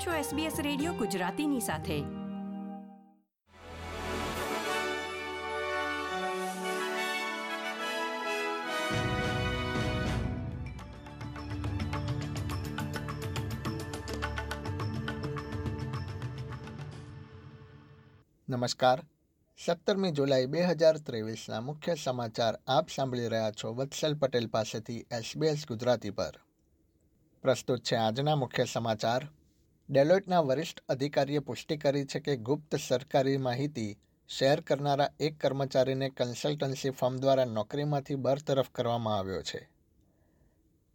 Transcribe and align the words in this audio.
આપ 0.00 0.06
છો 0.06 0.36
SBS 0.36 0.62
radio 0.62 0.92
ગુજરાતીની 0.92 1.60
સાથે. 1.60 2.00
નમસ્કાર. 18.48 19.02
સત્તરમી 19.66 20.10
જુલાઈ 20.10 20.46
બે 20.46 20.62
હજાર 20.62 20.96
ત્રેવીસના 20.96 21.60
મુખ્ય 21.60 21.94
સમાચાર 21.94 22.58
આપ 22.66 22.88
સાંભળી 22.88 23.28
રહ્યા 23.28 23.50
છો 23.50 23.74
વત્સલ 23.74 24.14
પટેલ 24.14 24.46
પાસેથી 24.46 24.98
એસબીએસ 24.98 25.64
ગુજરાતી 25.68 26.10
પર. 26.10 26.32
પ્રસ્તુત 27.42 27.82
છે 27.82 27.96
આજના 27.96 28.36
મુખ્ય 28.36 28.64
સમાચાર. 28.64 29.28
ડેલોઇટના 29.90 30.40
વરિષ્ઠ 30.40 30.82
અધિકારીએ 30.88 31.40
પુષ્ટિ 31.40 31.76
કરી 31.76 32.04
છે 32.04 32.20
કે 32.20 32.36
ગુપ્ત 32.36 32.74
સરકારી 32.76 33.38
માહિતી 33.38 33.96
શેર 34.28 34.60
કરનારા 34.60 35.08
એક 35.20 35.38
કર્મચારીને 35.38 36.10
કન્સલ્ટન્સી 36.10 36.90
ફર્મ 36.90 37.16
દ્વારા 37.16 37.44
નોકરીમાંથી 37.44 38.14
બરતરફ 38.14 38.70
કરવામાં 38.72 39.18
આવ્યો 39.18 39.42
છે. 39.42 39.68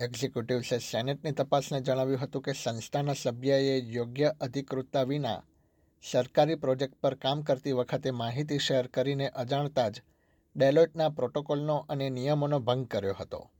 એક્ઝિક્યુટિવ્સે 0.00 0.78
સેનેટની 0.78 1.32
તપાસને 1.32 1.80
જણાવ્યું 1.80 2.20
હતું 2.20 2.42
કે 2.42 2.52
સંસ્થાના 2.52 3.14
સભ્યએ 3.14 3.76
યોગ્ય 3.78 4.34
અધિકૃતતા 4.40 5.02
વિના 5.02 5.42
સરકારી 6.02 6.54
પ્રોજેક્ટ 6.54 6.94
પર 7.00 7.14
કામ 7.14 7.42
કરતી 7.42 7.72
વખતે 7.72 8.10
માહિતી 8.10 8.58
શેર 8.58 8.88
કરીને 8.88 9.28
અજાણતા 9.28 9.88
જ 9.88 10.02
ડેલોઇટના 10.56 11.08
પ્રોટોકોલનો 11.08 11.86
અને 11.88 12.10
નિયમોનો 12.10 12.60
ભંગ 12.60 12.86
કર્યો 12.86 13.14
હતો. 13.14 13.50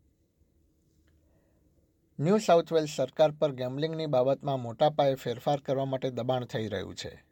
ન્યૂ 2.19 2.39
સાઉથ 2.39 2.73
વેલ્સ 2.73 2.91
સરકાર 2.97 3.31
પર 3.31 3.53
ગેમ્બલિંગની 3.53 4.07
બાબતમાં 4.07 4.61
મોટા 4.61 4.91
પાયે 4.91 5.15
ફેરફાર 5.15 5.61
કરવા 5.61 5.85
માટે 5.85 6.11
દબાણ 6.11 6.45
થઈ 6.45 6.69
રહ્યું 6.69 6.95
છે. 6.95 7.25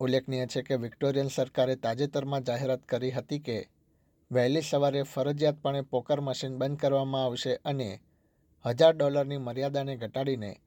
ઉલ્લેખનીય 0.00 0.46
છે 0.46 0.62
કે 0.62 0.76
વિક્ટોરિયન 0.76 1.28
સરકારે 1.28 1.76
તાજેતરમાં 1.76 2.44
જાહેરાત 2.44 2.82
કરી 2.82 3.10
હતી 3.10 3.38
કે 3.38 3.68
વહેલી 4.32 4.60
સવારે 4.60 5.02
ફરજિયાતપણે 5.02 5.80
પોકર 5.80 6.20
મશીન 6.20 6.58
બંધ 6.58 6.78
કરવામાં 6.78 7.24
આવશે 7.24 7.54
અને 7.54 8.00
હજાર 8.66 8.96
ડોલરની 8.96 9.36
મર્યાદાને 9.36 9.96
ઘટાડીને 9.96 10.60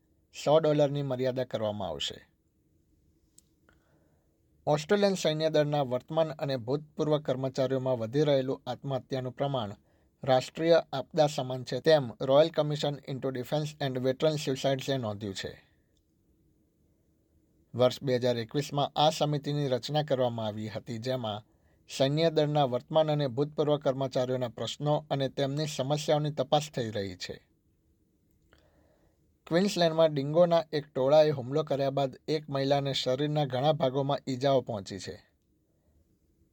સો 0.43 0.59
ડોલરની 0.59 1.01
મર્યાદા 1.01 1.43
કરવામાં 1.43 1.87
આવશે. 1.87 2.27
ઓસ્ટ્રેલિયન 4.67 5.13
સૈન્ય 5.13 5.49
દળના 5.49 5.81
વર્તમાન 5.81 6.29
અને 6.29 6.57
ભૂતપૂર્વ 6.57 7.19
કર્મચારીઓમાં 7.19 7.99
વધી 7.99 8.23
રહેલું 8.23 8.61
આત્મહત્યાનું 8.67 9.31
પ્રમાણ 9.31 9.75
રાષ્ટ્રીય 10.23 10.83
આપદા 10.93 11.27
સમાન 11.27 11.63
છે. 11.63 11.79
તેમ 11.79 12.11
royal 12.21 12.49
commission 12.49 12.99
into 13.07 13.31
defence 13.31 13.75
and 13.81 13.97
veteran 13.97 14.35
સ્યુસાઇડ્સે 14.35 14.97
નોંધ્યું 14.97 15.35
છે. 15.35 15.67
વર્ષ 17.75 18.03
બે 18.03 18.15
હજાર 18.15 18.37
એકવીસમાં 18.37 18.91
આ 18.95 19.09
સમિતિની 19.09 19.67
રચના 19.67 20.03
કરવામાં 20.03 20.47
આવી 20.47 20.69
હતી, 20.69 20.97
જેમાં 20.97 21.43
સૈન્ય 21.97 22.29
દળના 22.29 22.63
વર્તમાન 22.63 23.11
અને 23.11 23.27
ભૂતપૂર્વ 23.27 23.77
કર્મચારીઓના 23.77 24.47
પ્રશ્નો 24.47 25.05
અને 25.11 25.29
તેમની 25.29 25.67
સમસ્યાઓની 25.67 26.31
તપાસ 26.31 26.71
થઈ 26.75 26.89
રહી 26.89 27.15
છે. 27.15 27.47
ક્વિન્સલેન્ડમાં 29.47 30.13
ડિંગોના 30.13 30.63
એક 30.73 30.85
ટોળાએ 30.93 31.29
હુમલો 31.29 31.63
કર્યા 31.63 31.89
બાદ 31.89 32.17
એક 32.27 32.49
મહિલાને 32.49 32.93
શરીરના 32.93 33.45
ઘણા 33.45 33.71
ભાગોમાં 33.71 34.19
ઈજાઓ 34.27 34.61
પહોંચી 34.61 34.99
છે. 34.99 35.23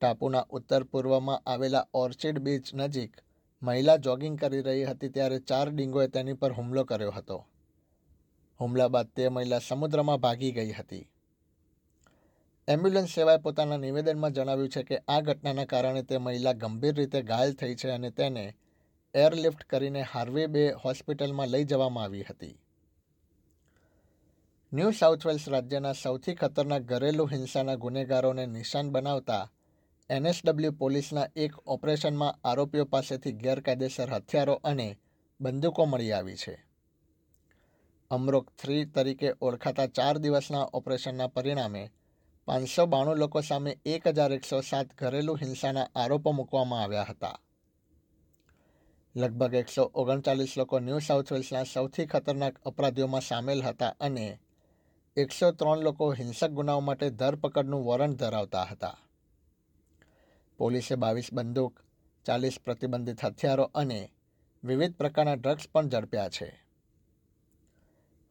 ટાપુના 0.01 0.45
ઉત્તર 0.49 0.83
પૂર્વમાં 0.83 1.41
આવેલા 1.49 1.87
ઓર્ચિડ 1.93 2.39
બીચ 2.39 2.73
નજીક 2.73 3.13
મહિલા 3.65 3.97
જોગિંગ 3.97 4.37
કરી 4.39 4.61
રહી 4.61 4.85
હતી 4.85 5.09
ત્યારે 5.09 5.39
ચાર 5.39 5.69
ડિંગોએ 5.69 6.07
તેની 6.07 6.33
પર 6.33 6.51
હુમલો 6.51 6.83
કર્યો 6.83 7.11
હતો. 7.11 7.37
હુમલા 8.59 8.87
બાદ 8.87 9.07
તે 9.15 9.29
મહિલા 9.29 9.59
સમુદ્રમાં 9.59 10.17
ભાગી 10.17 10.51
ગઈ 10.51 10.71
હતી. 10.71 11.05
એમ્બ્યુલન્સ 12.67 13.15
સેવાએ 13.15 13.37
પોતાના 13.37 13.77
નિવેદનમાં 13.77 14.31
જણાવ્યું 14.31 14.69
છે 14.69 14.83
કે 14.83 14.97
આ 15.07 15.21
ઘટનાના 15.21 15.65
કારણે 15.65 16.03
તે 16.03 16.17
મહિલા 16.17 16.53
ગંભીર 16.53 16.95
રીતે 16.95 17.21
ઘાયલ 17.21 17.53
થઈ 17.53 17.75
છે 17.75 17.89
અને 17.89 18.09
તેને 18.11 18.45
એરલિફ્ટ 19.13 19.63
કરીને 19.63 20.01
હાર્વે 20.01 20.47
બે 20.47 20.63
હોસ્પિટલમાં 20.83 21.47
લઈ 21.47 21.63
જવામાં 21.63 22.03
આવી 22.03 22.23
હતી. 22.23 22.55
ન્યૂ 24.73 24.91
સાઉથ 24.91 25.27
વેલ્સ 25.27 25.49
રાજ્યના 25.49 25.91
સૌથી 25.93 26.35
ખતરનાક 26.35 26.81
ઘરેલું 26.81 27.31
હિંસાના 27.31 27.75
ગુનેગારોને 27.75 28.45
નિશાન 28.45 28.89
બનાવતા 28.89 29.43
એનએસડબલ્યુ 30.09 30.71
પોલીસના 30.71 31.27
એક 31.35 31.53
ઓપરેશનમાં 31.65 32.37
આરોપીઓ 32.43 32.85
પાસેથી 32.85 33.31
ગેરકાયદેસર 33.33 34.09
હથિયારો 34.09 34.55
અને 34.63 34.97
બંદૂકો 35.39 35.85
મળી 35.85 36.11
આવી 36.13 36.35
છે. 36.35 36.65
અમરોક 38.11 38.51
થ્રી 38.57 38.85
તરીકે 38.85 39.29
ઓળખાતા 39.41 39.87
ચાર 39.87 40.19
દિવસના 40.19 40.69
ઓપરેશનના 40.73 41.27
પરિણામે 41.27 41.91
પાંચસો 42.47 42.85
બાણું 42.87 43.17
લોકો 43.17 43.41
સામે 43.41 43.71
એક 43.85 44.07
હજાર 44.07 44.31
એકસો 44.31 44.61
સાત 44.61 44.93
ઘરેલું 44.95 45.39
હિંસાના 45.39 45.87
આરોપો 45.95 46.33
મૂકવામાં 46.33 46.83
આવ્યા 46.83 47.03
હતા. 47.03 47.37
લગભગ 49.15 49.53
એકસો 49.53 49.91
ઓગણચાલીસ 49.93 50.57
લોકો 50.57 50.79
ન્યૂ 50.79 50.99
સાઉથ 50.99 51.31
વેલ્સના 51.31 51.63
સૌથી 51.63 52.05
ખતરનાક 52.05 52.55
અપરાધીઓમાં 52.65 53.21
સામેલ 53.21 53.63
હતા 53.63 53.95
અને 53.99 54.39
એકસો 55.17 55.51
ત્રણ 55.51 55.83
લોકો 55.83 56.11
હિંસક 56.11 56.51
ગુનાઓ 56.51 56.81
માટે 56.81 57.09
ધરપકડનું 57.09 57.85
વોરંટ 57.85 58.19
ધરાવતા 58.19 58.65
હતા. 58.65 58.97
પોલીસે 60.57 60.95
બાવીસ 60.95 61.33
બંદૂક, 61.33 61.83
ચાલીસ 62.25 62.59
પ્રતિબંધિત 62.63 63.25
હથિયારો 63.25 63.63
અને 63.63 64.11
વિવિધ 64.63 64.95
પ્રકારના 64.95 65.33
ડ્રગ્સ 65.33 65.67
પણ 65.71 65.89
ઝડપ્યા 65.89 66.29
છે. 66.29 66.63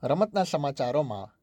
રમતના 0.03 0.45
સમાચારોમાં, 0.45 1.35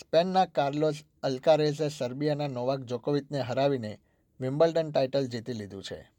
સ્પેનના 0.00 0.46
કાર્લોસ 0.46 0.94
અલ્કારેઝે 1.22 1.88
સર્બિયાના 1.88 2.46
નોવાક 2.46 2.80
જોકોવિચને 2.80 3.40
હરાવીને 3.40 4.00
વિમ્બલ્ડન 4.40 4.90
ટાઇટલ 4.90 5.26
જીતી 5.26 5.52
લીધું 5.52 5.82
છે. 5.82 6.12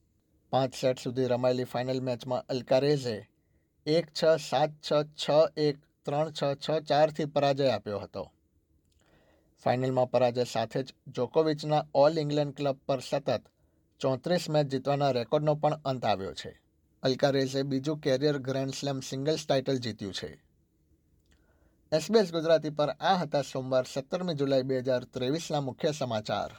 પાંચ 0.51 0.73
સેટ 0.73 0.99
સુધી 0.99 1.25
રમાયેલી 1.25 1.63
ફાઇનલ 1.63 2.01
મેચમાં 2.01 2.45
અલ્કારેઝે 2.49 3.27
એક 3.85 4.05
છ, 4.23 4.23
સાત 4.49 4.69
છ 4.69 4.91
છ 5.03 5.29
એક, 5.57 5.77
ત્રણ 6.05 6.31
છ 6.31 6.43
છ 6.69 6.79
ચારથી 6.79 7.25
પરાજય 7.25 7.69
આપ્યો 7.69 7.99
હતો. 7.99 8.31
ફાઇનલમાં 9.63 10.11
પરાજય 10.11 10.43
સાથે 10.43 10.83
જ 10.83 10.93
જોકોવિચના 11.07 11.85
ઓલ 11.93 12.19
ઇંગ્લેન્ડ 12.19 12.53
ક્લબ 12.53 12.77
પર 12.85 12.99
સતત 12.99 13.41
ચોત્રીસ 14.03 14.49
મેચ 14.49 14.67
જીતવાના 14.67 15.11
રેકોર્ડનો 15.11 15.55
પણ 15.55 15.73
અંત 15.85 16.05
આવ્યો 16.05 16.33
છે. 16.33 16.61
અલ્કારેઝે 17.03 17.63
બીજું 17.63 17.97
career 17.97 18.37
grand 18.37 18.73
slam 18.73 18.99
singles 18.99 19.47
title 19.47 19.77
જીત્યું 19.77 20.13
છે. 20.13 20.43
એસબીએસ 21.91 22.33
ગુજરાતી 22.33 22.69
પર 22.69 22.89
આ 22.89 23.17
હતા 23.17 23.41
સોમવાર 23.41 23.85
સત્તરમી 23.93 24.33
જુલાઈ 24.33 24.61
બે 24.61 24.77
હજાર 24.77 25.03
ત્રેવીસના 25.03 25.61
મુખ્ય 25.61 25.91
સમાચાર. 25.91 26.51